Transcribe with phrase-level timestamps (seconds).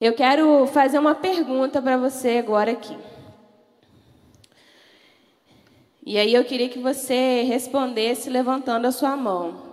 [0.00, 2.96] Eu quero fazer uma pergunta para você agora aqui.
[6.06, 9.70] E aí eu queria que você respondesse levantando a sua mão.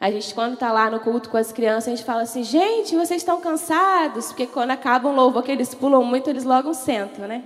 [0.00, 2.96] A gente, quando está lá no culto com as crianças, a gente fala assim, gente,
[2.96, 4.28] vocês estão cansados?
[4.28, 7.44] Porque quando acabam o louvor, que eles pulam muito, eles logo sentam, né?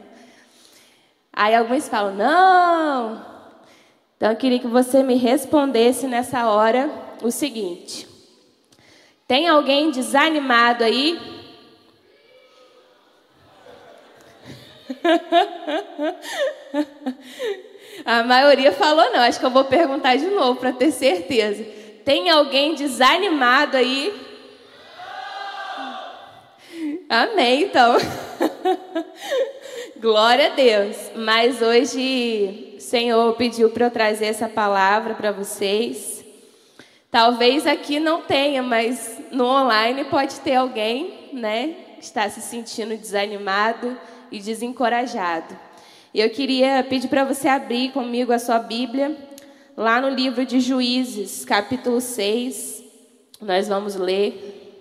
[1.33, 3.27] Aí alguns falam, não.
[4.17, 6.89] Então eu queria que você me respondesse nessa hora
[7.23, 8.09] o seguinte.
[9.27, 11.38] Tem alguém desanimado aí?
[18.05, 19.21] A maioria falou não.
[19.21, 21.65] Acho que eu vou perguntar de novo para ter certeza.
[22.05, 24.15] Tem alguém desanimado aí?
[27.09, 27.97] Amém, então.
[29.99, 30.97] Glória a Deus.
[31.17, 36.25] Mas hoje o Senhor pediu para eu trazer essa palavra para vocês.
[37.11, 42.97] Talvez aqui não tenha, mas no online pode ter alguém, né, que está se sentindo
[42.97, 43.99] desanimado
[44.31, 45.57] e desencorajado.
[46.15, 49.17] Eu queria pedir para você abrir comigo a sua Bíblia,
[49.77, 52.83] lá no livro de Juízes, capítulo 6.
[53.41, 54.81] Nós vamos ler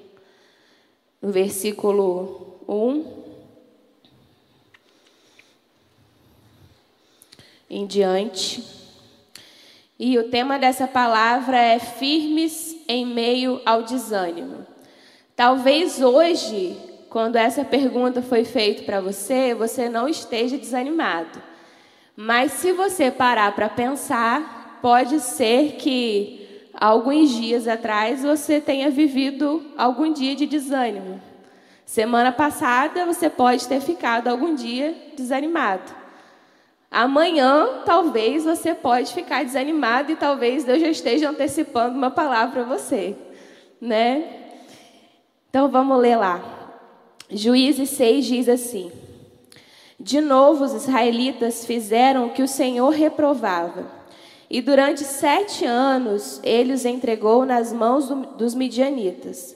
[1.21, 3.17] o versículo 1
[7.69, 8.63] em diante.
[9.99, 14.65] E o tema dessa palavra é firmes em meio ao desânimo.
[15.35, 16.77] Talvez hoje
[17.17, 21.41] quando essa pergunta foi feita para você, você não esteja desanimado.
[22.15, 29.65] Mas se você parar para pensar, pode ser que alguns dias atrás você tenha vivido
[29.75, 31.19] algum dia de desânimo.
[31.87, 35.91] Semana passada você pode ter ficado algum dia desanimado.
[36.91, 42.77] Amanhã, talvez você pode ficar desanimado e talvez Deus já esteja antecipando uma palavra para
[42.77, 43.15] você,
[43.81, 44.23] né?
[45.49, 46.56] Então vamos ler lá.
[47.29, 48.91] Juízes 6 diz assim:
[49.99, 53.97] De novo os israelitas fizeram o que o Senhor reprovava.
[54.49, 59.55] E durante sete anos ele os entregou nas mãos do, dos midianitas.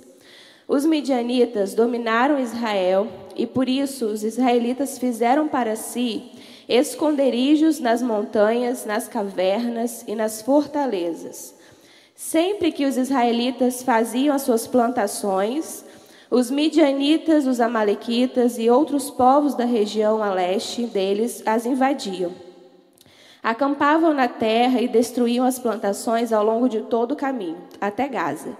[0.68, 6.32] Os midianitas dominaram Israel e por isso os israelitas fizeram para si
[6.68, 11.56] esconderijos nas montanhas, nas cavernas e nas fortalezas.
[12.16, 15.84] Sempre que os israelitas faziam as suas plantações,
[16.32, 22.32] os midianitas, os amalequitas e outros povos da região a leste deles as invadiam.
[23.44, 28.56] Acampavam na terra e destruíam as plantações ao longo de todo o caminho, até Gaza.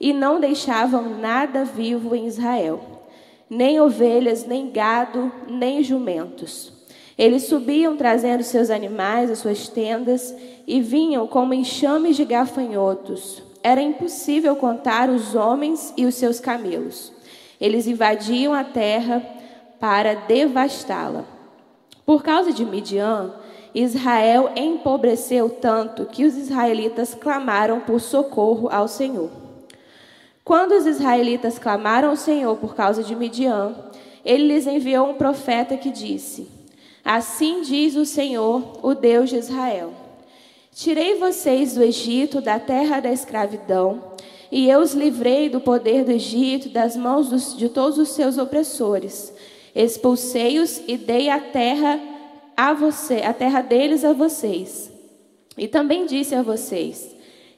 [0.00, 2.80] E não deixavam nada vivo em Israel,
[3.50, 6.72] nem ovelhas, nem gado, nem jumentos.
[7.18, 10.32] Eles subiam trazendo seus animais, as suas tendas,
[10.68, 17.12] e vinham como enxames de gafanhotos, era impossível contar os homens e os seus camelos.
[17.60, 19.22] Eles invadiam a terra
[19.80, 21.24] para devastá-la.
[22.04, 23.34] Por causa de Midian,
[23.74, 29.30] Israel empobreceu tanto que os israelitas clamaram por socorro ao Senhor.
[30.44, 33.74] Quando os israelitas clamaram ao Senhor por causa de Midian,
[34.24, 36.48] ele lhes enviou um profeta que disse:
[37.04, 40.07] Assim diz o Senhor, o Deus de Israel.
[40.78, 44.12] Tirei vocês do Egito, da terra da escravidão,
[44.48, 48.38] e eu os livrei do poder do Egito, das mãos dos, de todos os seus
[48.38, 49.34] opressores.
[49.74, 51.98] Expulsei-os e dei a terra
[52.56, 54.88] a você, a terra deles a vocês.
[55.56, 57.12] E também disse a vocês: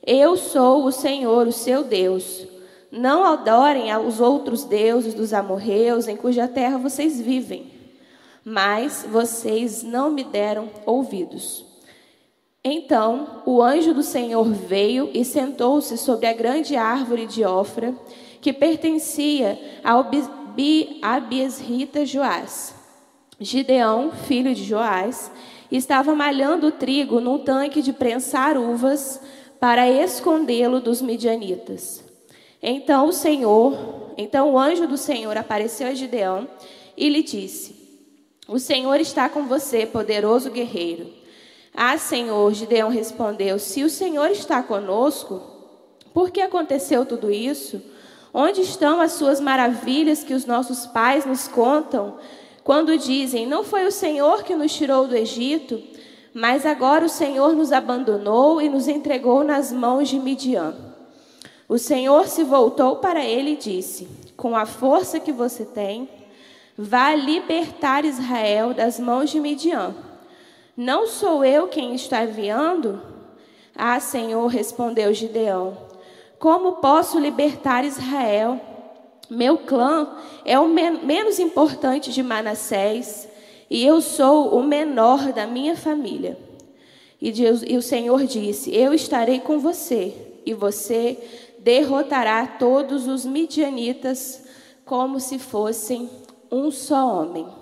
[0.06, 2.46] Eu sou o Senhor, o seu Deus.
[2.90, 7.70] Não adorem aos outros deuses dos amorreus em cuja terra vocês vivem.
[8.42, 11.68] Mas vocês não me deram ouvidos.
[12.62, 17.94] Então o anjo do Senhor veio e sentou-se sobre a grande árvore de Ofra,
[18.40, 20.06] que pertencia ao
[21.00, 22.74] Abiesrita Joás.
[23.40, 25.32] Gideão, filho de Joás,
[25.72, 29.18] estava malhando trigo num tanque de prensar uvas
[29.58, 32.04] para escondê-lo dos midianitas.
[32.62, 36.46] Então o Senhor, então o anjo do Senhor apareceu a Gideão
[36.94, 37.74] e lhe disse:
[38.46, 41.19] O Senhor está com você, poderoso guerreiro.
[41.74, 45.40] Ah, Senhor, Gideão respondeu: Se o Senhor está conosco,
[46.12, 47.80] por que aconteceu tudo isso?
[48.32, 52.16] Onde estão as suas maravilhas que os nossos pais nos contam
[52.62, 55.82] quando dizem: Não foi o Senhor que nos tirou do Egito,
[56.32, 60.74] mas agora o Senhor nos abandonou e nos entregou nas mãos de Midian.
[61.68, 66.08] O Senhor se voltou para ele e disse: Com a força que você tem,
[66.76, 69.94] vá libertar Israel das mãos de Midian.
[70.82, 73.02] Não sou eu quem está enviando?
[73.76, 75.76] Ah, Senhor, respondeu Gideão.
[76.38, 78.58] Como posso libertar Israel?
[79.28, 80.10] Meu clã
[80.42, 83.28] é o men menos importante de Manassés
[83.68, 86.38] e eu sou o menor da minha família.
[87.20, 90.14] E, Deus, e o Senhor disse: Eu estarei com você,
[90.46, 91.18] e você
[91.58, 94.46] derrotará todos os midianitas
[94.86, 96.08] como se fossem
[96.50, 97.59] um só homem.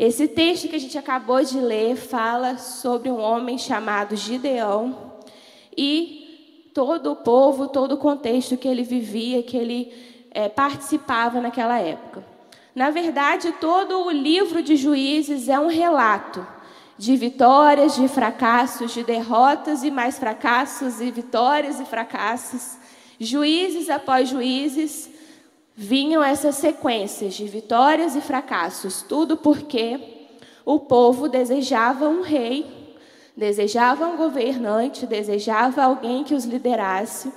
[0.00, 5.12] Esse texto que a gente acabou de ler fala sobre um homem chamado Gideão
[5.76, 9.92] e todo o povo, todo o contexto que ele vivia, que ele
[10.30, 12.24] é, participava naquela época.
[12.74, 16.46] Na verdade, todo o livro de Juízes é um relato
[16.96, 22.78] de vitórias, de fracassos, de derrotas e mais fracassos, e vitórias e fracassos.
[23.18, 25.09] Juízes após juízes,
[25.82, 29.98] vinham essas sequências de vitórias e fracassos, tudo porque
[30.62, 32.66] o povo desejava um rei,
[33.34, 37.32] desejava um governante, desejava alguém que os liderasse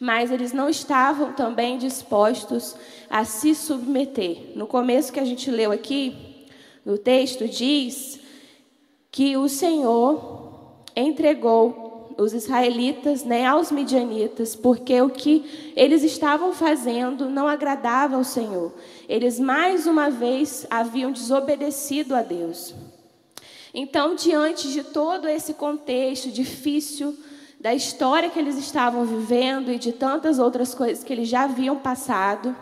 [0.00, 2.76] mas eles não estavam também dispostos
[3.08, 4.52] a se submeter.
[4.54, 6.44] No começo que a gente leu aqui,
[6.84, 8.20] no texto, diz
[9.10, 11.83] que o Senhor entregou
[12.18, 18.72] os israelitas né, aos midianitas, porque o que eles estavam fazendo não agradava ao Senhor.
[19.08, 22.74] Eles mais uma vez haviam desobedecido a Deus.
[23.72, 27.16] Então, diante de todo esse contexto difícil,
[27.58, 31.76] da história que eles estavam vivendo e de tantas outras coisas que eles já haviam
[31.76, 32.54] passado,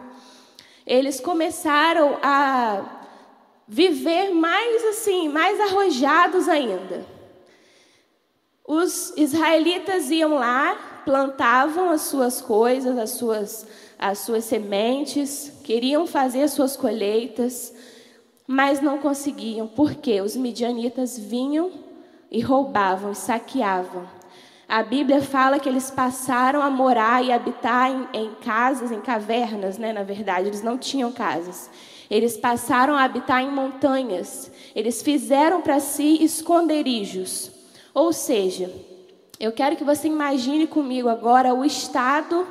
[0.87, 3.03] eles começaram a
[3.67, 7.05] viver mais assim, mais arrojados ainda.
[8.65, 13.67] Os israelitas iam lá, plantavam as suas coisas, as suas,
[13.99, 17.75] as suas sementes, queriam fazer as suas colheitas,
[18.47, 21.71] mas não conseguiam, porque os midianitas vinham
[22.31, 24.23] e roubavam saqueavam
[24.73, 29.77] a Bíblia fala que eles passaram a morar e habitar em, em casas, em cavernas,
[29.77, 29.93] né?
[29.93, 31.69] Na verdade, eles não tinham casas.
[32.11, 34.51] Eles passaram a habitar em montanhas.
[34.75, 37.52] Eles fizeram para si esconderijos.
[37.95, 38.73] Ou seja,
[39.39, 42.47] eu quero que você imagine comigo agora o estado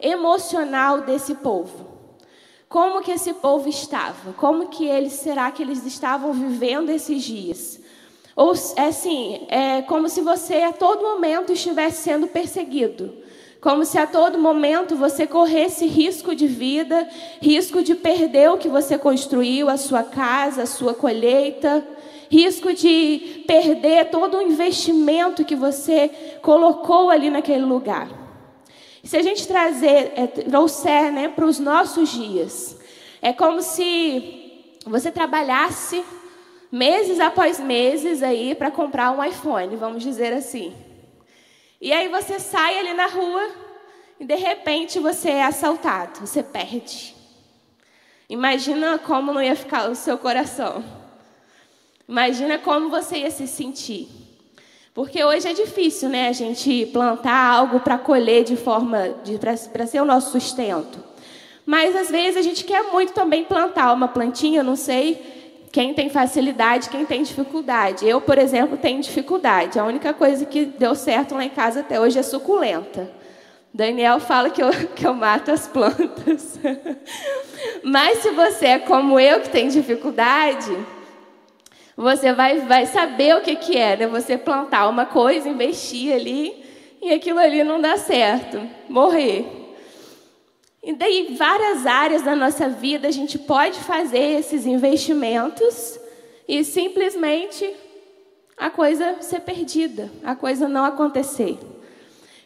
[0.00, 1.92] emocional desse povo.
[2.68, 4.32] Como que esse povo estava?
[4.32, 7.80] Como que eles será que eles estavam vivendo esses dias?
[8.34, 13.14] Ou é assim, é como se você a todo momento estivesse sendo perseguido.
[13.60, 17.08] Como se a todo momento você corresse risco de vida,
[17.40, 21.86] risco de perder o que você construiu, a sua casa, a sua colheita,
[22.32, 26.08] risco de perder todo o investimento que você
[26.40, 28.08] colocou ali naquele lugar.
[29.04, 32.80] Se a gente trazer, é, trouxer né, para os nossos dias,
[33.20, 36.02] é como se você trabalhasse
[36.70, 40.74] meses após meses aí para comprar um iPhone, vamos dizer assim.
[41.78, 43.46] E aí você sai ali na rua
[44.18, 47.14] e de repente você é assaltado, você perde.
[48.26, 51.01] Imagina como não ia ficar o seu coração.
[52.08, 54.08] Imagina como você ia se sentir.
[54.94, 59.16] Porque hoje é difícil, né, a gente plantar algo para colher de forma
[59.72, 61.02] para ser o nosso sustento.
[61.64, 66.10] Mas às vezes a gente quer muito também plantar uma plantinha, não sei, quem tem
[66.10, 68.06] facilidade, quem tem dificuldade.
[68.06, 69.78] Eu, por exemplo, tenho dificuldade.
[69.78, 73.10] A única coisa que deu certo lá em casa até hoje é suculenta.
[73.72, 76.58] Daniel fala que eu, que eu mato as plantas.
[77.82, 80.76] Mas se você é como eu, que tem dificuldade,
[82.02, 84.06] você vai, vai saber o que, que é, né?
[84.08, 86.52] Você plantar uma coisa, investir ali,
[87.00, 88.60] e aquilo ali não dá certo.
[88.88, 89.46] Morrer.
[90.82, 95.98] E daí, várias áreas da nossa vida, a gente pode fazer esses investimentos
[96.48, 97.72] e simplesmente
[98.56, 101.56] a coisa ser perdida, a coisa não acontecer.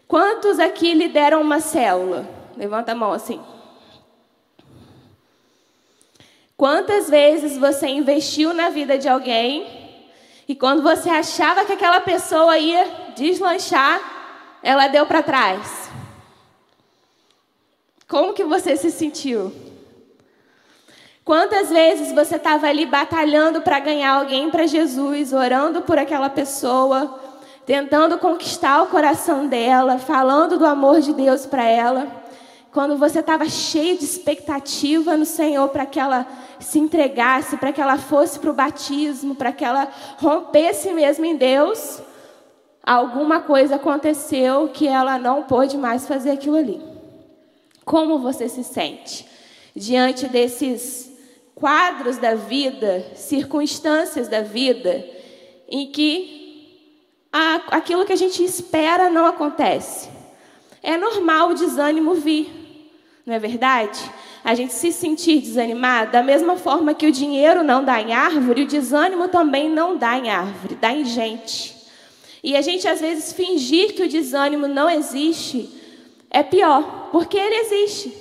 [0.06, 2.28] Quantos aqui lideram uma célula?
[2.58, 3.40] Levanta a mão assim.
[6.56, 9.66] Quantas vezes você investiu na vida de alguém
[10.48, 14.00] e quando você achava que aquela pessoa ia deslanchar,
[14.62, 15.90] ela deu para trás?
[18.08, 19.52] Como que você se sentiu?
[21.22, 27.20] Quantas vezes você estava ali batalhando para ganhar alguém para Jesus, orando por aquela pessoa,
[27.66, 32.25] tentando conquistar o coração dela, falando do amor de Deus para ela?
[32.76, 36.26] Quando você estava cheio de expectativa no Senhor para que ela
[36.60, 41.36] se entregasse, para que ela fosse para o batismo, para que ela rompesse mesmo em
[41.36, 42.02] Deus,
[42.82, 46.78] alguma coisa aconteceu que ela não pôde mais fazer aquilo ali.
[47.82, 49.26] Como você se sente
[49.74, 51.10] diante desses
[51.54, 55.02] quadros da vida, circunstâncias da vida,
[55.66, 56.92] em que
[57.70, 60.10] aquilo que a gente espera não acontece?
[60.82, 62.65] É normal o desânimo vir.
[63.26, 63.98] Não é verdade?
[64.44, 68.62] A gente se sentir desanimado, da mesma forma que o dinheiro não dá em árvore,
[68.62, 71.74] o desânimo também não dá em árvore, dá em gente.
[72.40, 75.68] E a gente às vezes fingir que o desânimo não existe
[76.30, 78.16] é pior, porque ele existe.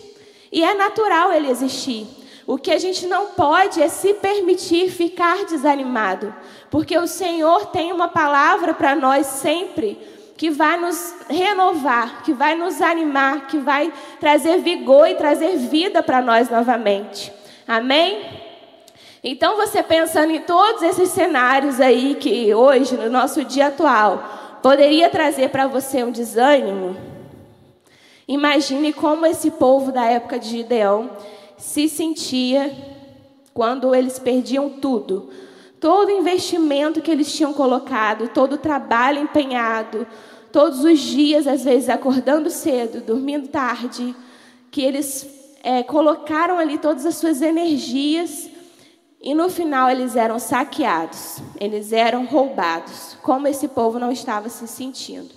[0.51, 2.07] E é natural ele existir.
[2.47, 6.33] O que a gente não pode é se permitir ficar desanimado,
[6.71, 9.99] porque o Senhor tem uma palavra para nós sempre
[10.37, 16.03] que vai nos renovar, que vai nos animar, que vai trazer vigor e trazer vida
[16.03, 17.31] para nós novamente.
[17.67, 18.43] Amém?
[19.23, 25.09] Então, você pensando em todos esses cenários aí que hoje, no nosso dia atual, poderia
[25.09, 26.95] trazer para você um desânimo,
[28.27, 31.09] imagine como esse povo da época de Gideão
[31.57, 32.71] se sentia
[33.53, 35.29] quando eles perdiam tudo
[35.85, 40.07] todo o investimento que eles tinham colocado, todo o trabalho empenhado,
[40.51, 44.15] todos os dias, às vezes acordando cedo, dormindo tarde,
[44.71, 45.27] que eles
[45.61, 48.49] é, colocaram ali todas as suas energias
[49.21, 53.15] e no final eles eram saqueados, eles eram roubados.
[53.21, 55.29] Como esse povo não estava se sentindo.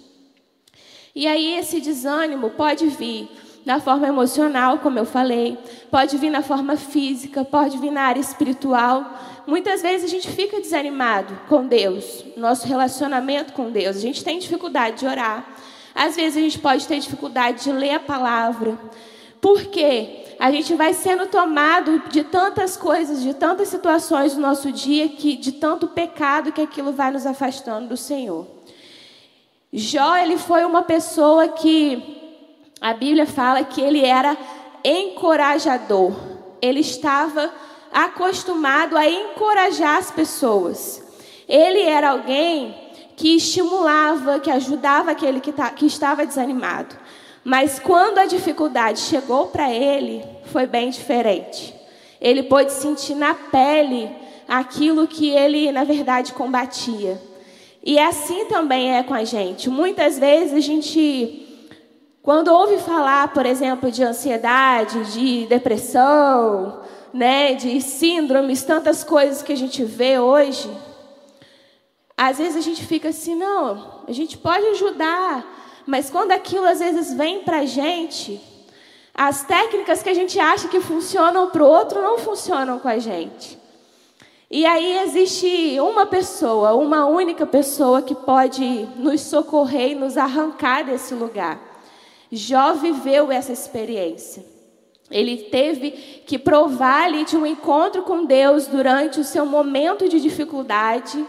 [1.15, 3.29] E aí esse desânimo pode vir
[3.69, 5.59] na forma emocional, como eu falei,
[5.91, 9.05] pode vir na forma física, pode vir na área espiritual.
[9.47, 13.99] Muitas vezes a gente fica desanimado com Deus, nosso relacionamento com Deus.
[13.99, 15.47] A gente tem dificuldade de orar.
[15.95, 18.79] Às vezes a gente pode ter dificuldade de ler a palavra.
[19.39, 20.25] Por quê?
[20.41, 25.37] A gente vai sendo tomado de tantas coisas, de tantas situações do nosso dia, que
[25.37, 28.47] de tanto pecado que aquilo vai nos afastando do Senhor.
[29.71, 32.28] Jó, ele foi uma pessoa que
[32.81, 34.37] a Bíblia fala que ele era
[34.85, 36.13] encorajador.
[36.61, 37.53] Ele estava
[37.93, 41.03] acostumado a encorajar as pessoas.
[41.49, 42.75] Ele era alguém
[43.17, 46.95] que estimulava, que ajudava aquele que, tá, que estava desanimado.
[47.43, 51.75] Mas quando a dificuldade chegou para ele, foi bem diferente.
[52.21, 54.11] Ele pôde sentir na pele
[54.47, 57.21] aquilo que ele, na verdade, combatia.
[57.83, 59.71] E assim também é com a gente.
[59.71, 61.48] Muitas vezes a gente
[62.23, 66.83] quando ouve falar, por exemplo, de ansiedade, de depressão,
[67.13, 70.71] né, de síndromes, tantas coisas que a gente vê hoje,
[72.17, 75.45] às vezes a gente fica assim, não, a gente pode ajudar,
[75.87, 78.41] mas quando aquilo às vezes vem para a gente,
[79.15, 82.99] as técnicas que a gente acha que funcionam para o outro não funcionam com a
[82.99, 83.59] gente.
[84.51, 90.85] E aí existe uma pessoa, uma única pessoa que pode nos socorrer e nos arrancar
[90.85, 91.68] desse lugar.
[92.31, 94.45] Jó viveu essa experiência.
[95.11, 95.91] Ele teve
[96.27, 101.25] que provar ali de um encontro com Deus durante o seu momento de dificuldade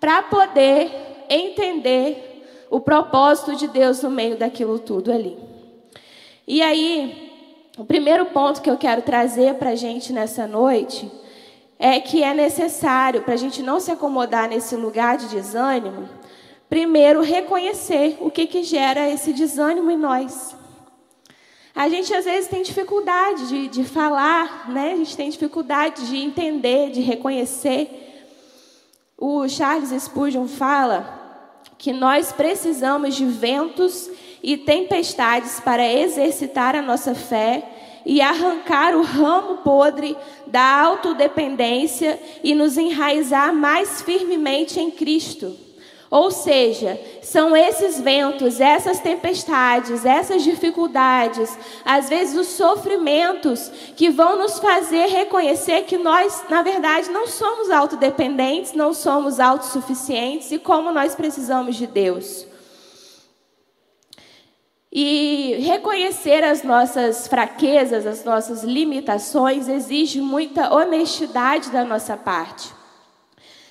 [0.00, 0.90] para poder
[1.28, 5.38] entender o propósito de Deus no meio daquilo tudo ali.
[6.46, 7.32] E aí,
[7.78, 11.10] o primeiro ponto que eu quero trazer para a gente nessa noite
[11.78, 16.08] é que é necessário, para a gente não se acomodar nesse lugar de desânimo,
[16.74, 20.56] primeiro reconhecer o que, que gera esse desânimo em nós.
[21.72, 24.94] A gente às vezes tem dificuldade de, de falar, né?
[24.94, 28.26] a gente tem dificuldade de entender, de reconhecer.
[29.16, 34.10] O Charles Spurgeon fala que nós precisamos de ventos
[34.42, 40.16] e tempestades para exercitar a nossa fé e arrancar o ramo podre
[40.48, 45.63] da autodependência e nos enraizar mais firmemente em Cristo.
[46.14, 54.38] Ou seja, são esses ventos, essas tempestades, essas dificuldades, às vezes os sofrimentos que vão
[54.38, 60.92] nos fazer reconhecer que nós, na verdade, não somos autodependentes, não somos autossuficientes e como
[60.92, 62.46] nós precisamos de Deus.
[64.92, 72.72] E reconhecer as nossas fraquezas, as nossas limitações, exige muita honestidade da nossa parte.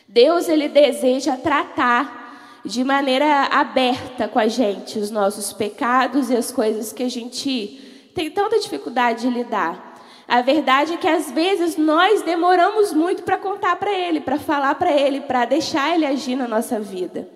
[0.05, 2.22] Deus ele deseja tratar
[2.65, 8.09] de maneira aberta com a gente os nossos pecados e as coisas que a gente
[8.15, 9.93] tem tanta dificuldade de lidar.
[10.27, 14.75] A verdade é que às vezes nós demoramos muito para contar para ele, para falar
[14.75, 17.27] para ele, para deixar ele agir na nossa vida.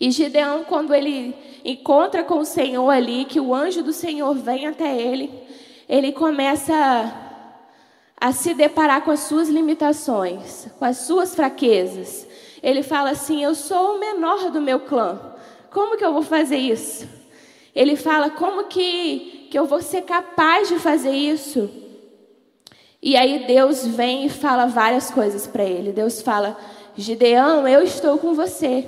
[0.00, 4.66] E Gideão, quando ele encontra com o Senhor ali, que o anjo do Senhor vem
[4.66, 5.30] até ele,
[5.88, 7.12] ele começa
[8.18, 12.25] a, se deparar com as suas limitações, com as suas fraquezas
[12.66, 15.20] ele fala assim: Eu sou o menor do meu clã.
[15.70, 17.08] Como que eu vou fazer isso?
[17.72, 21.70] Ele fala: Como que, que eu vou ser capaz de fazer isso?
[23.00, 25.92] E aí Deus vem e fala várias coisas para ele.
[25.92, 26.58] Deus fala:
[26.96, 28.84] Gideão, eu estou com você.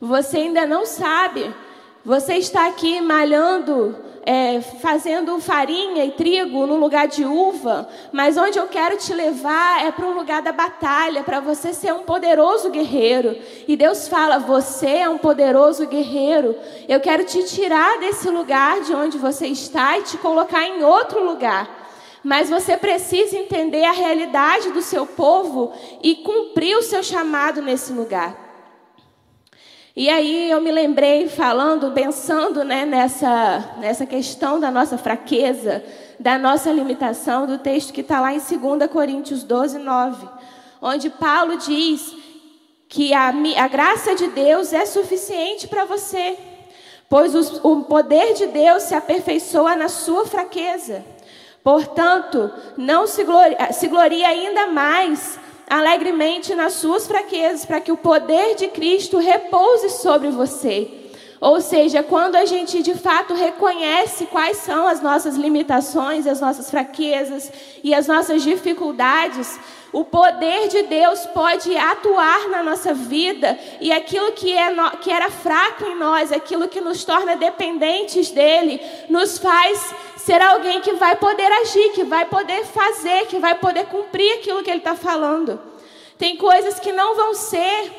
[0.00, 1.54] Você ainda não sabe.
[2.02, 3.94] Você está aqui malhando
[4.26, 9.84] é, fazendo farinha e trigo no lugar de uva, mas onde eu quero te levar
[9.84, 13.36] é para um lugar da batalha, para você ser um poderoso guerreiro.
[13.68, 16.56] E Deus fala: Você é um poderoso guerreiro.
[16.88, 21.22] Eu quero te tirar desse lugar de onde você está e te colocar em outro
[21.22, 21.82] lugar.
[22.22, 27.92] Mas você precisa entender a realidade do seu povo e cumprir o seu chamado nesse
[27.92, 28.43] lugar.
[29.96, 35.84] E aí eu me lembrei falando, pensando né, nessa, nessa questão da nossa fraqueza,
[36.18, 40.28] da nossa limitação, do texto que está lá em 2 Coríntios 12, 9,
[40.82, 42.12] onde Paulo diz
[42.88, 46.36] que a, a graça de Deus é suficiente para você,
[47.08, 51.04] pois os, o poder de Deus se aperfeiçoa na sua fraqueza.
[51.62, 57.96] Portanto, não se gloria, se gloria ainda mais alegremente nas suas fraquezas, para que o
[57.96, 60.90] poder de Cristo repouse sobre você.
[61.40, 66.70] Ou seja, quando a gente de fato reconhece quais são as nossas limitações, as nossas
[66.70, 67.52] fraquezas
[67.82, 69.58] e as nossas dificuldades,
[69.92, 75.10] o poder de Deus pode atuar na nossa vida e aquilo que, é no, que
[75.10, 79.94] era fraco em nós, aquilo que nos torna dependentes dele, nos faz
[80.24, 84.62] ser alguém que vai poder agir, que vai poder fazer, que vai poder cumprir aquilo
[84.62, 85.60] que ele está falando.
[86.16, 87.92] Tem coisas que não vão ser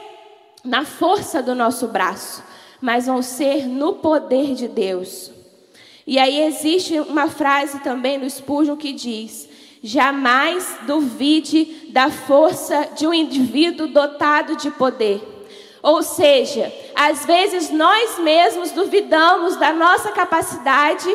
[0.63, 2.43] na força do nosso braço,
[2.81, 5.29] mas vão ser no poder de Deus.
[6.07, 9.47] E aí existe uma frase também no Spurgeon que diz:
[9.83, 15.21] jamais duvide da força de um indivíduo dotado de poder.
[15.83, 21.07] Ou seja, às vezes nós mesmos duvidamos da nossa capacidade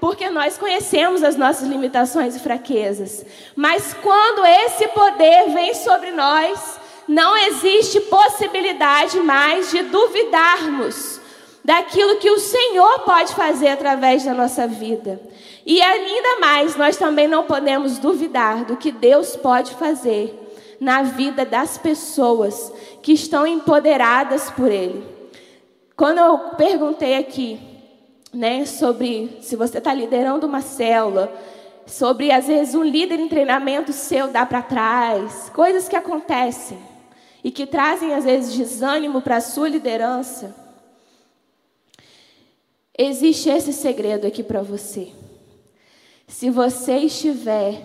[0.00, 3.24] porque nós conhecemos as nossas limitações e fraquezas.
[3.56, 11.20] Mas quando esse poder vem sobre nós, não existe possibilidade mais de duvidarmos
[11.64, 15.20] daquilo que o Senhor pode fazer através da nossa vida.
[15.66, 20.34] E ainda mais, nós também não podemos duvidar do que Deus pode fazer
[20.80, 25.04] na vida das pessoas que estão empoderadas por Ele.
[25.96, 27.60] Quando eu perguntei aqui
[28.32, 31.32] né, sobre se você está liderando uma célula,
[31.86, 36.78] sobre às vezes um líder em treinamento seu dá para trás, coisas que acontecem
[37.42, 40.54] e que trazem às vezes desânimo para a sua liderança.
[42.96, 45.08] Existe esse segredo aqui para você.
[46.26, 47.80] Se você estiver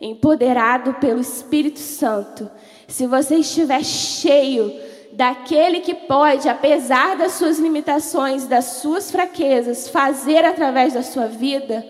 [0.00, 2.50] empoderado pelo Espírito Santo,
[2.86, 4.72] se você estiver cheio
[5.18, 11.84] daquele que pode, apesar das suas limitações, das suas fraquezas, fazer através da sua vida,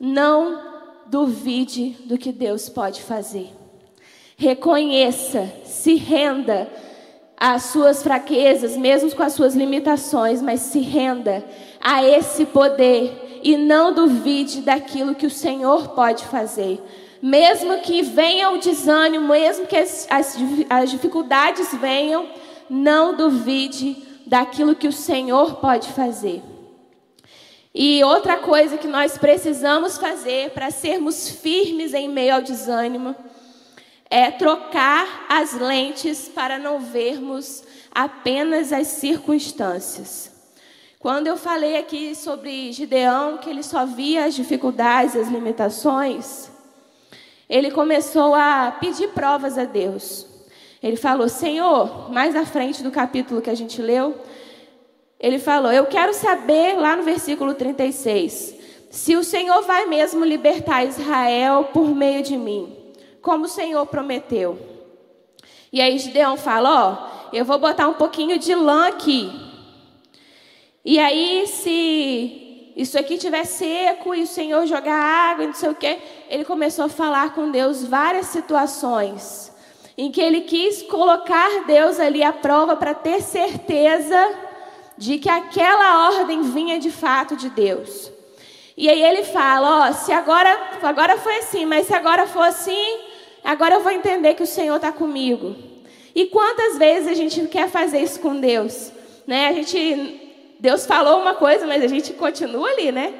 [0.00, 0.60] não
[1.06, 3.54] duvide do que Deus pode fazer.
[4.36, 6.68] Reconheça, se renda
[7.36, 11.44] às suas fraquezas, mesmo com as suas limitações, mas se renda
[11.80, 16.82] a esse poder e não duvide daquilo que o Senhor pode fazer.
[17.22, 20.36] Mesmo que venha o desânimo, mesmo que as, as,
[20.68, 22.39] as dificuldades venham,
[22.70, 26.40] não duvide daquilo que o Senhor pode fazer.
[27.74, 33.14] E outra coisa que nós precisamos fazer para sermos firmes em meio ao desânimo
[34.08, 40.30] é trocar as lentes para não vermos apenas as circunstâncias.
[40.98, 46.50] Quando eu falei aqui sobre Gideão, que ele só via as dificuldades, as limitações,
[47.48, 50.29] ele começou a pedir provas a Deus.
[50.82, 54.16] Ele falou: Senhor, mais à frente do capítulo que a gente leu,
[55.18, 58.54] ele falou: Eu quero saber, lá no versículo 36,
[58.90, 62.74] se o Senhor vai mesmo libertar Israel por meio de mim,
[63.20, 64.58] como o Senhor prometeu.
[65.70, 69.30] E aí Gideão fala: Ó, eu vou botar um pouquinho de lã aqui.
[70.82, 75.74] E aí, se isso aqui estiver seco e o Senhor jogar água não sei o
[75.74, 75.98] quê,
[76.30, 79.50] ele começou a falar com Deus várias situações
[80.00, 84.34] em que ele quis colocar Deus ali à prova para ter certeza
[84.96, 88.10] de que aquela ordem vinha de fato de Deus.
[88.74, 92.98] E aí ele fala, ó, se agora, agora foi assim, mas se agora for assim,
[93.44, 95.54] agora eu vou entender que o Senhor está comigo.
[96.14, 98.90] E quantas vezes a gente quer fazer isso com Deus?
[99.26, 99.48] Né?
[99.48, 103.12] A gente, Deus falou uma coisa, mas a gente continua ali, né?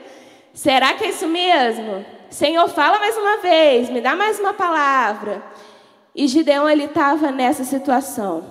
[0.55, 2.07] Será que é isso mesmo?
[2.31, 5.43] Senhor, fala mais uma vez, me dá mais uma palavra.
[6.15, 8.45] E Gideão ele estava nessa situação.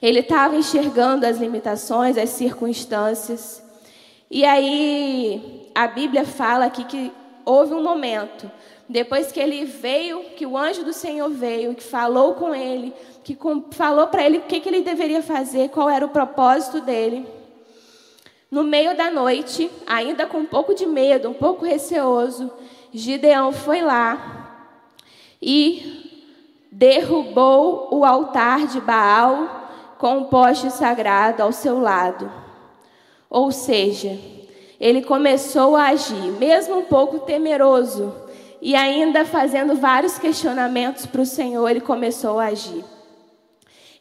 [0.00, 3.62] Ele estava enxergando as limitações, as circunstâncias.
[4.30, 7.12] E aí a Bíblia fala aqui que
[7.44, 8.50] houve um momento,
[8.88, 13.36] depois que ele veio, que o anjo do Senhor veio, que falou com ele, que
[13.72, 17.26] falou para ele o que, que ele deveria fazer, qual era o propósito dele.
[18.50, 22.50] No meio da noite, ainda com um pouco de medo, um pouco receoso,
[22.92, 24.68] Gideão foi lá
[25.40, 26.03] e
[26.76, 32.30] derrubou o altar de Baal com um poste sagrado ao seu lado.
[33.30, 34.18] Ou seja,
[34.80, 38.12] ele começou a agir, mesmo um pouco temeroso,
[38.60, 42.84] e ainda fazendo vários questionamentos para o Senhor, ele começou a agir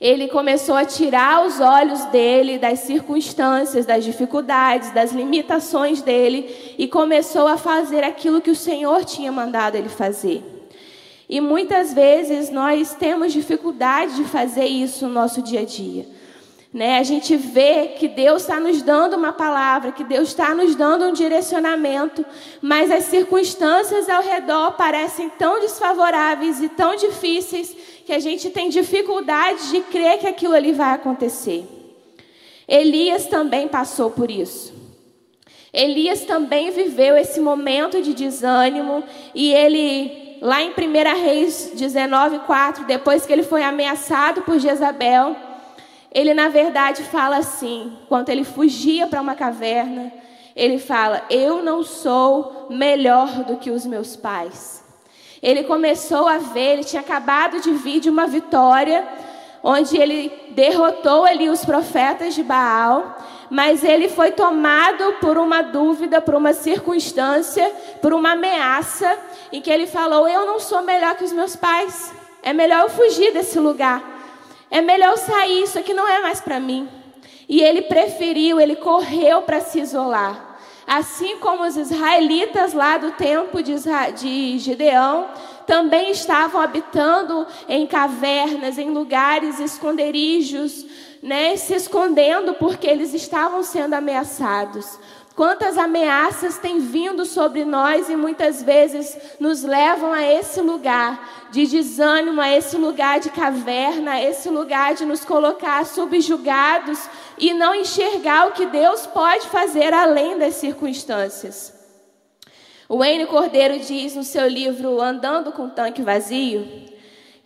[0.03, 6.89] ele começou a tirar os olhos dele das circunstâncias, das dificuldades, das limitações dele e
[6.89, 10.62] começou a fazer aquilo que o Senhor tinha mandado ele fazer.
[11.33, 16.05] E muitas vezes nós temos dificuldade de fazer isso no nosso dia a dia.
[16.71, 16.99] Né?
[16.99, 21.05] A gente vê que Deus está nos dando uma palavra, que Deus está nos dando
[21.05, 22.23] um direcionamento,
[22.61, 28.69] mas as circunstâncias ao redor parecem tão desfavoráveis e tão difíceis que a gente tem
[28.69, 31.65] dificuldade de crer que aquilo ali vai acontecer.
[32.67, 34.83] Elias também passou por isso.
[35.73, 40.73] Elias também viveu esse momento de desânimo e ele, lá em 1
[41.23, 45.37] Reis 19,4, depois que ele foi ameaçado por Jezabel,
[46.11, 50.11] ele na verdade fala assim, enquanto ele fugia para uma caverna,
[50.53, 54.83] ele fala: Eu não sou melhor do que os meus pais.
[55.41, 59.07] Ele começou a ver, ele tinha acabado de vir de uma vitória,
[59.63, 63.17] onde ele derrotou ali os profetas de Baal,
[63.53, 69.15] mas ele foi tomado por uma dúvida, por uma circunstância, por uma ameaça,
[69.51, 72.11] em que ele falou: Eu não sou melhor que os meus pais,
[72.41, 74.01] é melhor eu fugir desse lugar.
[74.71, 76.89] É melhor sair, isso aqui não é mais para mim.
[77.47, 80.57] E ele preferiu, ele correu para se isolar.
[80.87, 83.75] Assim como os israelitas lá do tempo de,
[84.15, 85.27] de Gideão
[85.67, 90.87] também estavam habitando em cavernas, em lugares esconderijos,
[91.23, 94.99] né, se escondendo porque eles estavam sendo ameaçados.
[95.33, 101.65] Quantas ameaças têm vindo sobre nós e muitas vezes nos levam a esse lugar de
[101.65, 106.99] desânimo, a esse lugar de caverna, a esse lugar de nos colocar subjugados
[107.37, 111.73] e não enxergar o que Deus pode fazer além das circunstâncias.
[112.87, 116.92] O Wayne Cordeiro diz no seu livro Andando com Tanque Vazio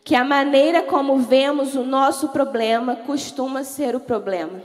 [0.07, 4.61] que a maneira como vemos o nosso problema costuma ser o problema.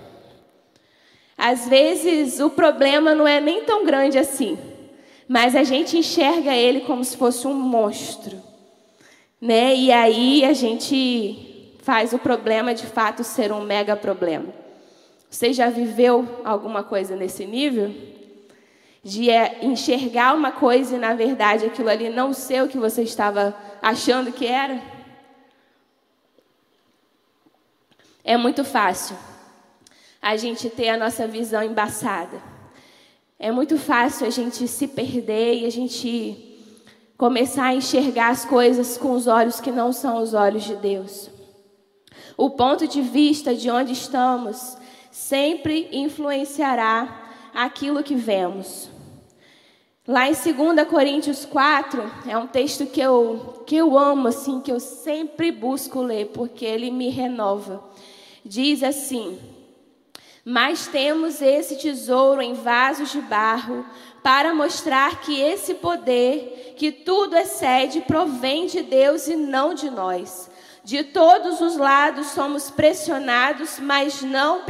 [1.37, 4.57] Às vezes o problema não é nem tão grande assim,
[5.26, 8.40] mas a gente enxerga ele como se fosse um monstro,
[9.40, 9.74] né?
[9.74, 14.46] E aí a gente faz o problema de fato ser um mega problema.
[15.28, 17.92] Você já viveu alguma coisa nesse nível?
[19.02, 23.02] De é, enxergar uma coisa e na verdade aquilo ali não ser o que você
[23.02, 23.52] estava
[23.83, 24.91] achando que era?
[28.24, 29.16] É muito fácil
[30.20, 32.40] a gente ter a nossa visão embaçada.
[33.38, 36.52] É muito fácil a gente se perder e a gente
[37.16, 41.28] começar a enxergar as coisas com os olhos que não são os olhos de Deus.
[42.37, 44.76] O ponto de vista de onde estamos
[45.11, 48.88] sempre influenciará aquilo que vemos.
[50.06, 54.72] Lá em 2 Coríntios 4, é um texto que eu, que eu amo, assim, que
[54.72, 57.85] eu sempre busco ler, porque ele me renova.
[58.44, 59.38] Diz assim:
[60.44, 63.87] mas temos esse tesouro em vasos de barro
[64.22, 70.50] para mostrar que esse poder, que tudo excede, provém de Deus e não de nós.
[70.85, 74.62] De todos os lados somos pressionados, mas não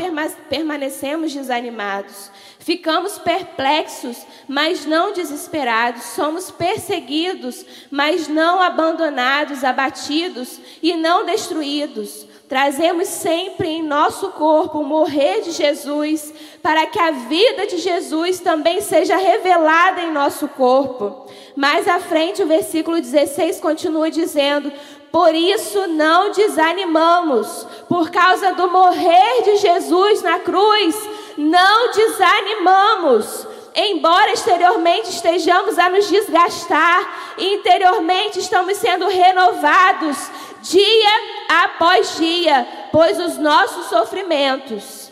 [0.51, 2.31] permanecemos desanimados.
[2.59, 6.03] Ficamos perplexos, mas não desesperados.
[6.03, 12.27] Somos perseguidos, mas não abandonados, abatidos e não destruídos.
[12.53, 18.41] Trazemos sempre em nosso corpo o morrer de Jesus, para que a vida de Jesus
[18.41, 21.27] também seja revelada em nosso corpo.
[21.57, 24.71] Mais à frente, o versículo 16 continua dizendo:
[25.11, 30.95] Por isso não desanimamos, por causa do morrer de Jesus na cruz,
[31.39, 40.19] não desanimamos embora exteriormente estejamos a nos desgastar, interiormente estamos sendo renovados
[40.63, 41.11] dia
[41.49, 45.11] após dia, pois os nossos sofrimentos,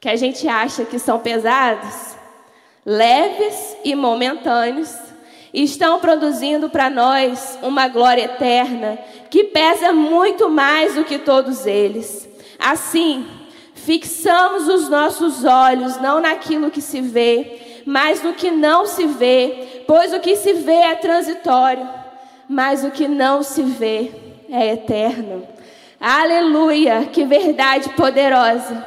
[0.00, 2.16] que a gente acha que são pesados,
[2.86, 4.94] leves e momentâneos,
[5.52, 12.28] estão produzindo para nós uma glória eterna que pesa muito mais do que todos eles.
[12.58, 13.26] Assim,
[13.74, 19.82] fixamos os nossos olhos não naquilo que se vê, mas no que não se vê,
[19.86, 21.88] pois o que se vê é transitório,
[22.48, 25.46] mas o que não se vê é eterno.
[26.00, 28.84] Aleluia, que verdade poderosa.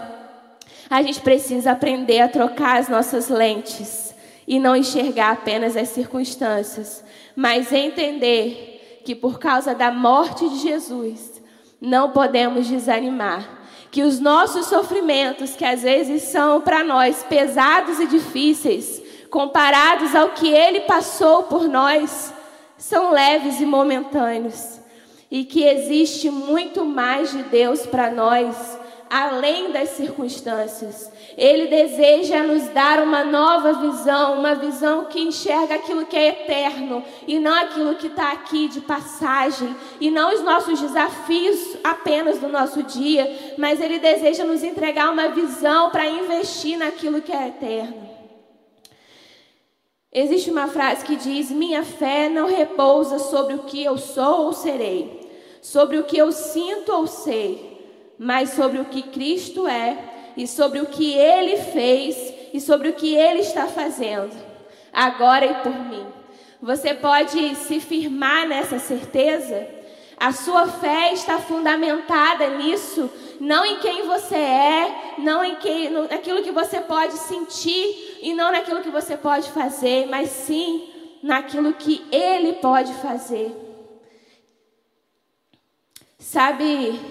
[0.90, 4.14] A gente precisa aprender a trocar as nossas lentes
[4.48, 7.04] e não enxergar apenas as circunstâncias,
[7.36, 11.42] mas entender que por causa da morte de Jesus,
[11.82, 13.62] não podemos desanimar.
[13.92, 20.30] Que os nossos sofrimentos, que às vezes são para nós pesados e difíceis, comparados ao
[20.30, 22.34] que ele passou por nós,
[22.78, 24.73] são leves e momentâneos.
[25.34, 28.78] E que existe muito mais de Deus para nós
[29.10, 31.12] além das circunstâncias.
[31.36, 37.04] Ele deseja nos dar uma nova visão, uma visão que enxerga aquilo que é eterno
[37.28, 42.48] e não aquilo que está aqui de passagem, e não os nossos desafios apenas do
[42.48, 48.14] nosso dia, mas Ele deseja nos entregar uma visão para investir naquilo que é eterno.
[50.12, 54.54] Existe uma frase que diz: Minha fé não repousa sobre o que eu sou ou
[54.54, 55.23] serei,
[55.64, 57.74] sobre o que eu sinto ou sei
[58.18, 59.98] mas sobre o que Cristo é
[60.38, 64.34] e sobre o que ele fez e sobre o que ele está fazendo,
[64.94, 66.06] agora e por mim.
[66.62, 69.68] Você pode se firmar nessa certeza?
[70.18, 73.10] A sua fé está fundamentada nisso,
[73.42, 78.52] não em quem você é, não em quem, naquilo que você pode sentir e não
[78.52, 80.90] naquilo que você pode fazer, mas sim
[81.22, 83.63] naquilo que Ele pode fazer.
[86.24, 87.02] Sabe,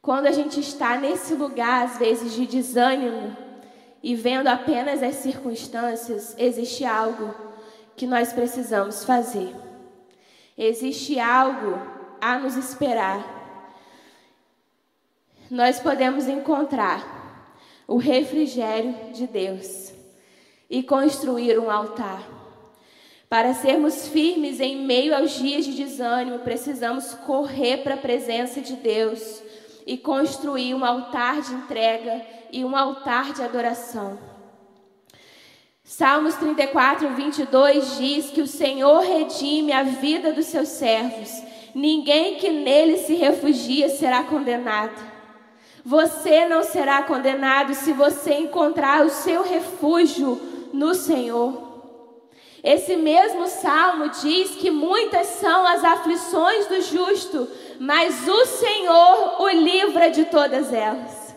[0.00, 3.36] quando a gente está nesse lugar, às vezes, de desânimo
[4.00, 7.34] e vendo apenas as circunstâncias, existe algo
[7.96, 9.52] que nós precisamos fazer.
[10.56, 11.76] Existe algo
[12.20, 13.36] a nos esperar.
[15.50, 17.52] Nós podemos encontrar
[17.86, 19.92] o refrigério de Deus
[20.70, 22.37] e construir um altar.
[23.28, 28.74] Para sermos firmes em meio aos dias de desânimo, precisamos correr para a presença de
[28.74, 29.42] Deus
[29.86, 34.18] e construir um altar de entrega e um altar de adoração.
[35.84, 41.30] Salmos 34, 22 diz que o Senhor redime a vida dos seus servos.
[41.74, 44.96] Ninguém que nele se refugia será condenado.
[45.84, 50.40] Você não será condenado se você encontrar o seu refúgio
[50.72, 51.67] no Senhor.
[52.62, 59.48] Esse mesmo salmo diz que muitas são as aflições do justo, mas o Senhor o
[59.48, 61.28] livra de todas elas.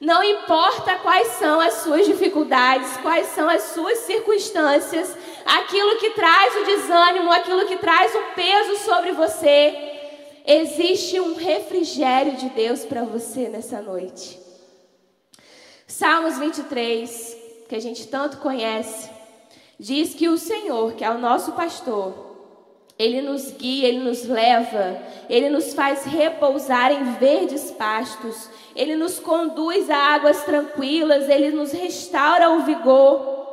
[0.00, 6.56] Não importa quais são as suas dificuldades, quais são as suas circunstâncias, aquilo que traz
[6.56, 9.94] o desânimo, aquilo que traz o peso sobre você,
[10.46, 14.38] existe um refrigério de Deus para você nessa noite.
[15.86, 17.36] Salmos 23,
[17.68, 19.08] que a gente tanto conhece,
[19.78, 22.34] diz que o Senhor, que é o nosso pastor,
[22.98, 29.18] ele nos guia, ele nos leva, ele nos faz repousar em verdes pastos, ele nos
[29.18, 33.43] conduz a águas tranquilas, ele nos restaura o vigor.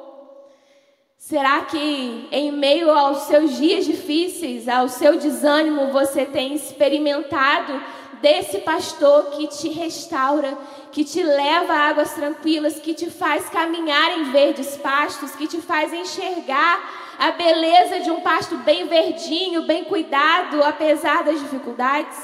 [1.22, 7.80] Será que em meio aos seus dias difíceis, ao seu desânimo, você tem experimentado
[8.20, 10.58] desse pastor que te restaura,
[10.92, 15.62] que te leva a águas tranquilas, que te faz caminhar em verdes pastos, que te
[15.62, 22.18] faz enxergar a beleza de um pasto bem verdinho, bem cuidado, apesar das dificuldades?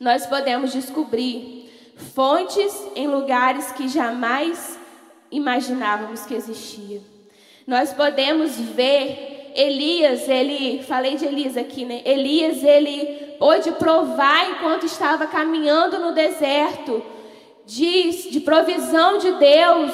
[0.00, 1.70] Nós podemos descobrir
[2.16, 4.76] fontes em lugares que jamais
[5.30, 7.17] imaginávamos que existia.
[7.68, 12.00] Nós podemos ver Elias, ele, falei de Elias aqui, né?
[12.02, 17.04] Elias, ele pôde provar enquanto estava caminhando no deserto
[17.66, 19.92] de, de provisão de Deus,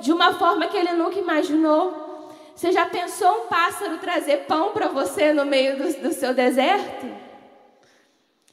[0.00, 2.28] de uma forma que ele nunca imaginou.
[2.56, 7.06] Você já pensou um pássaro trazer pão para você no meio do, do seu deserto?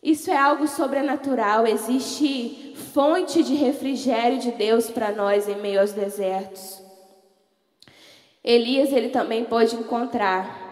[0.03, 1.65] Isso é algo sobrenatural.
[1.65, 6.87] Existe fonte de refrigério de Deus para nós em meio aos desertos.
[8.43, 10.69] Elias ele também pode encontrar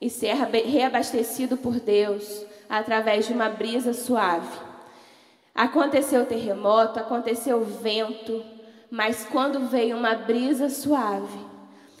[0.00, 4.58] e ser reabastecido por Deus através de uma brisa suave.
[5.54, 8.44] Aconteceu terremoto, aconteceu vento,
[8.90, 11.38] mas quando veio uma brisa suave,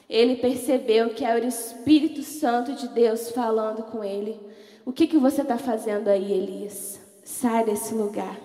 [0.08, 4.38] ele percebeu que era o Espírito Santo de Deus falando com ele.
[4.84, 7.00] O que, que você está fazendo aí, Elias?
[7.24, 8.36] Sai desse lugar.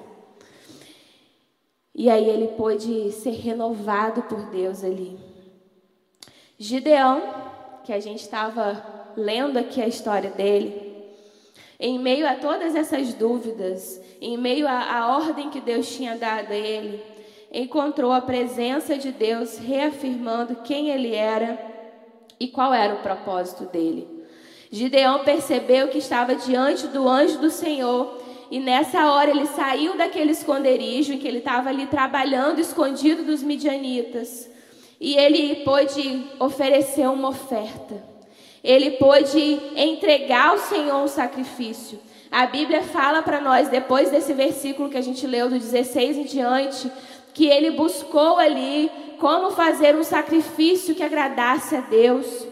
[1.93, 5.19] E aí ele pôde ser renovado por Deus ali.
[6.61, 7.23] Gideão,
[7.83, 8.85] que a gente estava
[9.17, 10.95] lendo aqui a história dele,
[11.79, 16.55] em meio a todas essas dúvidas, em meio à ordem que Deus tinha dado a
[16.55, 17.03] ele,
[17.51, 21.57] encontrou a presença de Deus reafirmando quem ele era
[22.39, 24.07] e qual era o propósito dele.
[24.69, 28.21] Gideão percebeu que estava diante do anjo do Senhor
[28.51, 33.41] E nessa hora ele saiu daquele esconderijo em que ele estava ali trabalhando escondido dos
[33.41, 34.50] midianitas.
[35.01, 38.03] E ele pôde oferecer uma oferta.
[38.63, 41.99] Ele pôde entregar ao Senhor um sacrifício.
[42.31, 46.23] A Bíblia fala para nós, depois desse versículo que a gente leu do 16 em
[46.25, 46.89] diante,
[47.33, 52.45] que ele buscou ali como fazer um sacrifício que agradasse a Deus.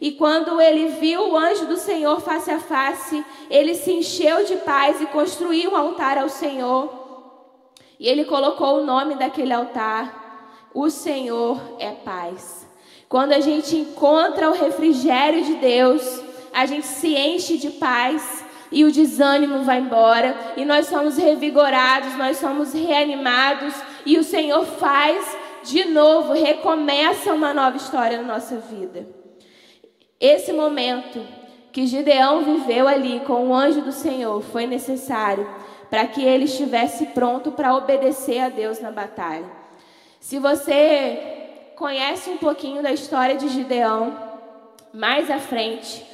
[0.00, 4.56] E quando ele viu o anjo do Senhor face a face, ele se encheu de
[4.56, 6.92] paz e construiu um altar ao Senhor.
[8.00, 10.21] E ele colocou o nome daquele altar:
[10.74, 12.66] O Senhor é paz.
[13.08, 18.84] Quando a gente encontra o refrigério de Deus, a gente se enche de paz e
[18.84, 23.74] o desânimo vai embora, e nós somos revigorados, nós somos reanimados,
[24.06, 29.06] e o Senhor faz de novo, recomeça uma nova história na nossa vida.
[30.18, 31.20] Esse momento
[31.70, 35.46] que Gideão viveu ali com o anjo do Senhor foi necessário
[35.90, 39.61] para que ele estivesse pronto para obedecer a Deus na batalha.
[40.22, 41.18] Se você
[41.74, 44.16] conhece um pouquinho da história de Gideão,
[44.94, 46.06] mais à frente,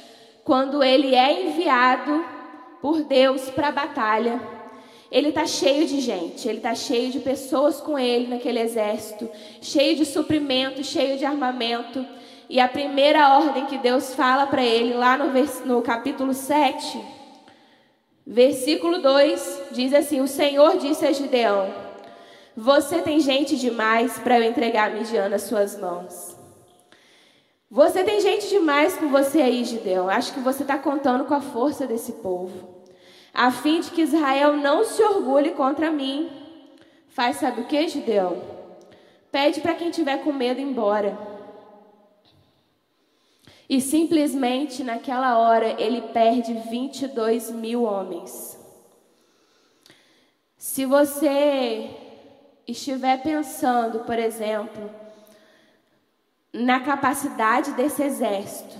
[0.43, 2.25] quando ele é enviado
[2.81, 4.41] por Deus para a batalha,
[5.11, 9.29] ele está cheio de gente, ele está cheio de pessoas com ele naquele exército,
[9.61, 12.03] cheio de suprimento, cheio de armamento.
[12.49, 15.31] E a primeira ordem que Deus fala para ele, lá no,
[15.65, 16.99] no capítulo 7,
[18.25, 21.88] versículo 2, diz assim: O Senhor disse a Gideão:
[22.55, 26.35] Você tem gente demais para eu entregar a Midian nas suas mãos.
[27.71, 30.09] Você tem gente demais com você aí, Gideão.
[30.09, 32.79] Acho que você está contando com a força desse povo
[33.33, 36.29] a fim de que Israel não se orgulhe contra mim.
[37.07, 38.41] Faz sabe o que, Gideão?
[39.31, 41.17] Pede para quem tiver com medo ir embora.
[43.69, 48.57] E simplesmente naquela hora ele perde 22 mil homens.
[50.57, 51.89] Se você
[52.71, 54.89] estiver pensando, por exemplo,
[56.53, 58.77] na capacidade desse exército,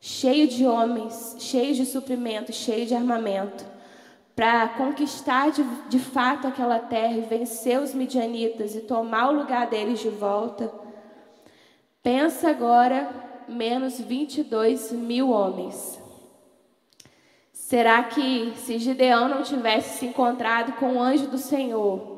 [0.00, 3.64] cheio de homens, cheio de suprimento, cheio de armamento,
[4.34, 9.66] para conquistar de, de fato aquela terra e vencer os midianitas e tomar o lugar
[9.66, 10.72] deles de volta.
[12.02, 13.10] Pensa agora,
[13.48, 16.00] menos 22 mil homens.
[17.52, 22.17] Será que se Gideão não tivesse se encontrado com o anjo do Senhor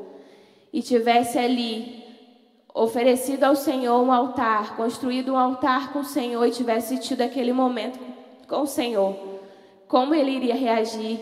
[0.72, 2.04] e tivesse ali
[2.74, 7.52] oferecido ao Senhor um altar, construído um altar com o Senhor e tivesse tido aquele
[7.52, 7.98] momento
[8.48, 9.16] com o Senhor,
[9.87, 11.18] como ele iria reagir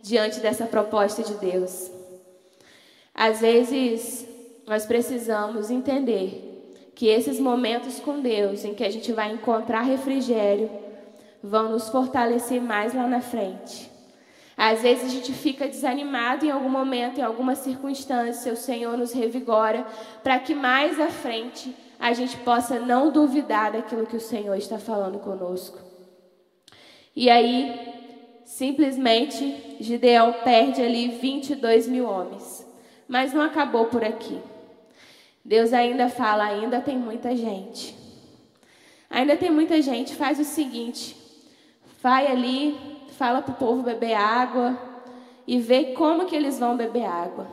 [0.00, 1.90] diante dessa proposta de Deus?
[3.14, 4.26] Às vezes,
[4.66, 6.50] nós precisamos entender
[6.94, 10.70] que esses momentos com Deus, em que a gente vai encontrar refrigério,
[11.42, 13.91] vão nos fortalecer mais lá na frente.
[14.64, 19.12] Às vezes a gente fica desanimado em algum momento, em alguma circunstância, o Senhor nos
[19.12, 19.84] revigora
[20.22, 24.78] para que mais à frente a gente possa não duvidar daquilo que o Senhor está
[24.78, 25.80] falando conosco.
[27.16, 27.74] E aí,
[28.44, 32.64] simplesmente, Gideão perde ali 22 mil homens.
[33.08, 34.38] Mas não acabou por aqui.
[35.44, 37.96] Deus ainda fala: ainda tem muita gente.
[39.10, 40.14] Ainda tem muita gente.
[40.14, 41.16] Faz o seguinte:
[42.00, 42.91] vai ali,
[43.22, 44.76] fala para o povo beber água
[45.46, 47.46] e vê como que eles vão beber água.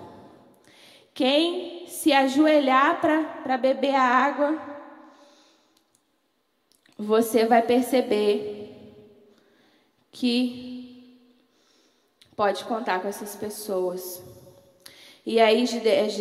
[1.14, 4.60] Quem se ajoelhar para beber a água,
[6.98, 9.14] você vai perceber
[10.12, 11.22] que
[12.36, 14.24] pode contar com essas pessoas.
[15.24, 15.66] E aí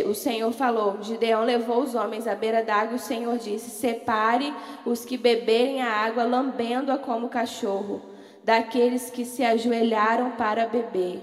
[0.04, 4.52] o Senhor falou: Gideão levou os homens à beira d'água e o Senhor disse: Separe
[4.84, 8.17] os que beberem a água, lambendo-a como cachorro
[8.48, 11.20] daqueles que se ajoelharam para beber.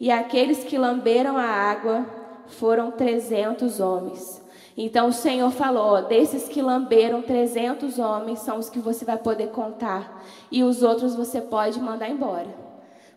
[0.00, 2.06] E aqueles que lamberam a água
[2.46, 4.40] foram trezentos homens.
[4.74, 9.18] Então o Senhor falou: ó, desses que lamberam, trezentos homens são os que você vai
[9.18, 10.24] poder contar.
[10.50, 12.48] E os outros você pode mandar embora,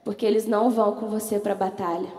[0.04, 2.12] porque eles não vão com você para a batalha.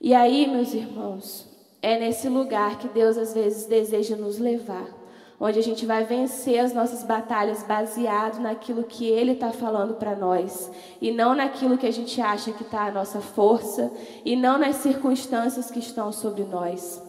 [0.00, 1.48] E aí, meus irmãos,
[1.82, 4.99] é nesse lugar que Deus às vezes deseja nos levar
[5.40, 10.14] onde a gente vai vencer as nossas batalhas baseado naquilo que Ele está falando para
[10.14, 10.70] nós
[11.00, 13.90] e não naquilo que a gente acha que está a nossa força
[14.22, 17.02] e não nas circunstâncias que estão sobre nós.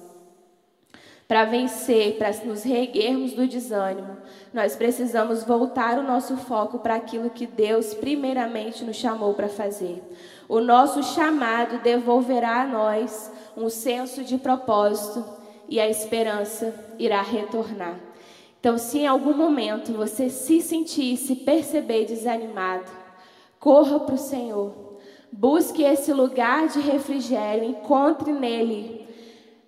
[1.28, 4.18] Para vencer, para nos reerguermos do desânimo,
[4.54, 10.02] nós precisamos voltar o nosso foco para aquilo que Deus primeiramente nos chamou para fazer.
[10.48, 15.24] O nosso chamado devolverá a nós um senso de propósito
[15.70, 18.11] e a esperança irá retornar.
[18.62, 22.91] Então, se em algum momento você se sentir, se perceber desanimado,
[23.59, 24.99] corra para o Senhor.
[25.32, 29.07] Busque esse lugar de refrigério, encontre nele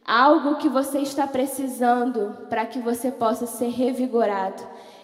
[0.06, 4.62] algo que você está precisando para que você possa ser revigorado.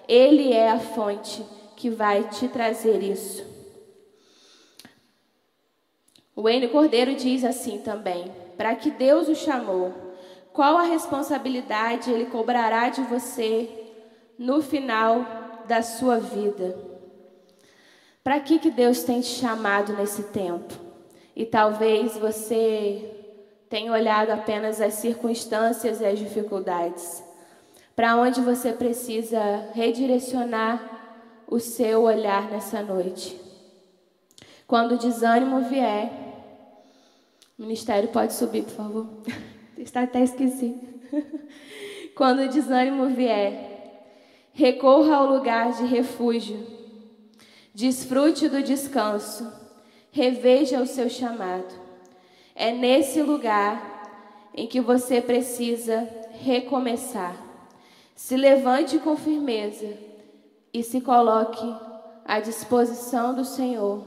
[0.07, 1.43] Ele é a fonte
[1.75, 3.43] que vai te trazer isso.
[6.35, 9.93] O Wayne Cordeiro diz assim também: para que Deus o chamou,
[10.53, 13.78] qual a responsabilidade ele cobrará de você
[14.39, 16.75] no final da sua vida?
[18.23, 20.73] Para que, que Deus tem te chamado nesse tempo?
[21.35, 23.17] E talvez você
[23.69, 27.23] tenha olhado apenas as circunstâncias e as dificuldades.
[27.95, 33.39] Para onde você precisa redirecionar o seu olhar nessa noite?
[34.65, 36.11] Quando o desânimo vier,
[37.57, 39.07] o ministério pode subir, por favor.
[39.77, 40.79] Está até esquecido.
[42.15, 43.78] Quando o desânimo vier,
[44.59, 46.59] recorra ao lugar de refúgio.
[47.73, 49.49] Desfrute do descanso.
[50.11, 51.73] Reveja o seu chamado.
[52.53, 56.05] É nesse lugar em que você precisa
[56.41, 57.37] recomeçar.
[58.13, 59.93] Se levante com firmeza
[60.73, 61.73] e se coloque
[62.25, 64.03] à disposição do Senhor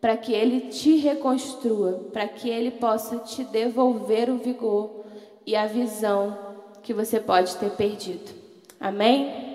[0.00, 5.04] para que Ele te reconstrua, para que Ele possa te devolver o vigor
[5.46, 6.38] e a visão
[6.82, 8.32] que você pode ter perdido.
[8.80, 9.53] Amém?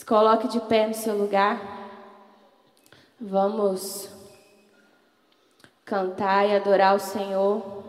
[0.00, 1.60] Se coloque de pé no seu lugar.
[3.20, 4.08] Vamos
[5.84, 7.84] cantar e adorar o Senhor.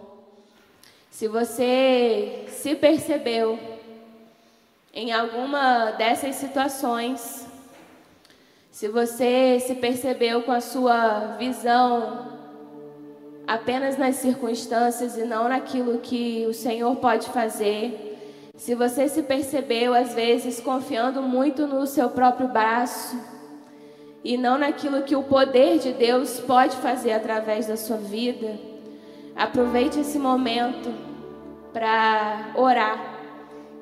[1.10, 3.58] Se você se percebeu
[4.94, 7.48] em alguma dessas situações,
[8.70, 12.40] se você se percebeu com a sua visão
[13.48, 18.11] apenas nas circunstâncias e não naquilo que o Senhor pode fazer,
[18.62, 23.20] se você se percebeu às vezes confiando muito no seu próprio braço
[24.24, 28.60] e não naquilo que o poder de Deus pode fazer através da sua vida,
[29.36, 30.94] aproveite esse momento
[31.74, 33.04] para orar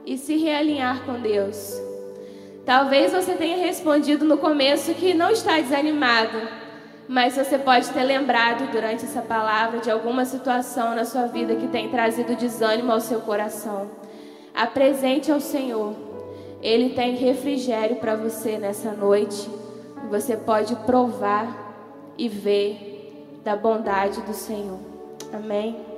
[0.06, 1.78] e se realinhar com Deus.
[2.66, 6.40] Talvez você tenha respondido no começo que não está desanimado,
[7.06, 11.68] mas você pode ter lembrado durante essa palavra de alguma situação na sua vida que
[11.68, 14.09] tem trazido desânimo ao seu coração.
[14.60, 15.94] Apresente ao Senhor.
[16.62, 19.50] Ele tem refrigério para você nessa noite.
[20.10, 24.80] Você pode provar e ver da bondade do Senhor.
[25.32, 25.89] Amém.